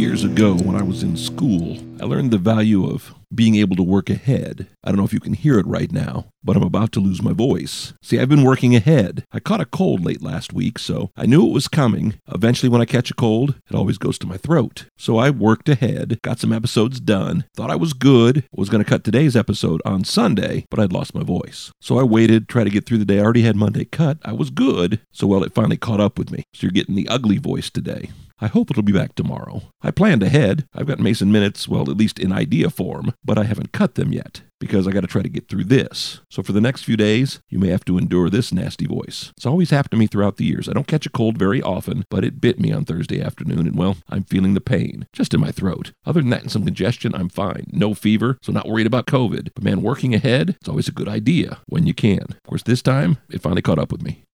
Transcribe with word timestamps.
Years 0.00 0.24
ago, 0.24 0.54
when 0.54 0.76
I 0.76 0.82
was 0.82 1.02
in 1.02 1.14
school, 1.14 1.76
I 2.00 2.06
learned 2.06 2.30
the 2.30 2.38
value 2.38 2.90
of 2.90 3.14
being 3.34 3.56
able 3.56 3.76
to 3.76 3.82
work 3.82 4.08
ahead. 4.08 4.66
I 4.82 4.88
don't 4.88 4.96
know 4.96 5.04
if 5.04 5.12
you 5.12 5.20
can 5.20 5.34
hear 5.34 5.58
it 5.58 5.66
right 5.66 5.92
now, 5.92 6.28
but 6.42 6.56
I'm 6.56 6.62
about 6.62 6.92
to 6.92 7.00
lose 7.00 7.22
my 7.22 7.34
voice. 7.34 7.92
See, 8.00 8.18
I've 8.18 8.30
been 8.30 8.42
working 8.42 8.74
ahead. 8.74 9.26
I 9.30 9.40
caught 9.40 9.60
a 9.60 9.66
cold 9.66 10.02
late 10.02 10.22
last 10.22 10.54
week, 10.54 10.78
so 10.78 11.10
I 11.18 11.26
knew 11.26 11.46
it 11.46 11.52
was 11.52 11.68
coming. 11.68 12.14
Eventually, 12.28 12.70
when 12.70 12.80
I 12.80 12.86
catch 12.86 13.10
a 13.10 13.14
cold, 13.14 13.56
it 13.68 13.76
always 13.76 13.98
goes 13.98 14.18
to 14.20 14.26
my 14.26 14.38
throat. 14.38 14.86
So 14.96 15.18
I 15.18 15.28
worked 15.28 15.68
ahead, 15.68 16.18
got 16.22 16.38
some 16.38 16.54
episodes 16.54 16.98
done, 16.98 17.44
thought 17.54 17.70
I 17.70 17.76
was 17.76 17.92
good, 17.92 18.44
was 18.52 18.70
going 18.70 18.82
to 18.82 18.88
cut 18.88 19.04
today's 19.04 19.36
episode 19.36 19.82
on 19.84 20.04
Sunday, 20.04 20.64
but 20.70 20.80
I'd 20.80 20.94
lost 20.94 21.14
my 21.14 21.22
voice. 21.22 21.72
So 21.78 21.98
I 21.98 22.04
waited, 22.04 22.48
tried 22.48 22.64
to 22.64 22.70
get 22.70 22.86
through 22.86 22.98
the 22.98 23.04
day. 23.04 23.18
I 23.18 23.22
already 23.22 23.42
had 23.42 23.54
Monday 23.54 23.84
cut. 23.84 24.16
I 24.24 24.32
was 24.32 24.48
good. 24.48 25.02
So, 25.12 25.26
well, 25.26 25.44
it 25.44 25.54
finally 25.54 25.76
caught 25.76 26.00
up 26.00 26.18
with 26.18 26.30
me. 26.30 26.44
So 26.54 26.62
you're 26.62 26.72
getting 26.72 26.94
the 26.94 27.08
ugly 27.08 27.36
voice 27.36 27.68
today. 27.68 28.08
I 28.40 28.46
hope 28.46 28.70
it'll 28.70 28.82
be 28.82 28.92
back 28.92 29.14
tomorrow. 29.14 29.62
I 29.82 29.90
planned 29.90 30.22
ahead. 30.22 30.66
I've 30.74 30.86
got 30.86 30.98
Mason 30.98 31.30
minutes, 31.30 31.68
well, 31.68 31.90
at 31.90 31.96
least 31.96 32.18
in 32.18 32.32
idea 32.32 32.70
form, 32.70 33.12
but 33.24 33.38
I 33.38 33.44
haven't 33.44 33.72
cut 33.72 33.96
them 33.96 34.12
yet 34.12 34.42
because 34.58 34.86
I 34.86 34.92
got 34.92 35.00
to 35.00 35.06
try 35.06 35.22
to 35.22 35.28
get 35.28 35.48
through 35.48 35.64
this. 35.64 36.20
So 36.30 36.42
for 36.42 36.52
the 36.52 36.60
next 36.60 36.84
few 36.84 36.96
days, 36.96 37.40
you 37.48 37.58
may 37.58 37.68
have 37.68 37.84
to 37.86 37.98
endure 37.98 38.30
this 38.30 38.52
nasty 38.52 38.86
voice. 38.86 39.32
It's 39.36 39.46
always 39.46 39.70
happened 39.70 39.92
to 39.92 39.96
me 39.96 40.06
throughout 40.06 40.36
the 40.36 40.44
years. 40.44 40.68
I 40.68 40.72
don't 40.72 40.86
catch 40.86 41.06
a 41.06 41.10
cold 41.10 41.38
very 41.38 41.62
often, 41.62 42.04
but 42.10 42.24
it 42.24 42.40
bit 42.40 42.60
me 42.60 42.70
on 42.70 42.84
Thursday 42.84 43.22
afternoon, 43.22 43.66
and 43.66 43.76
well, 43.76 43.96
I'm 44.08 44.24
feeling 44.24 44.54
the 44.54 44.60
pain 44.60 45.06
just 45.12 45.34
in 45.34 45.40
my 45.40 45.50
throat. 45.50 45.92
Other 46.04 46.20
than 46.20 46.30
that 46.30 46.42
and 46.42 46.52
some 46.52 46.64
congestion, 46.64 47.14
I'm 47.14 47.30
fine. 47.30 47.66
No 47.72 47.94
fever, 47.94 48.38
so 48.42 48.52
not 48.52 48.68
worried 48.68 48.86
about 48.86 49.06
COVID. 49.06 49.50
But 49.54 49.64
man, 49.64 49.82
working 49.82 50.14
ahead, 50.14 50.50
it's 50.60 50.68
always 50.68 50.88
a 50.88 50.92
good 50.92 51.08
idea 51.08 51.60
when 51.66 51.86
you 51.86 51.94
can. 51.94 52.20
Of 52.20 52.42
course, 52.46 52.62
this 52.62 52.82
time, 52.82 53.18
it 53.30 53.42
finally 53.42 53.62
caught 53.62 53.78
up 53.78 53.92
with 53.92 54.02
me. 54.02 54.24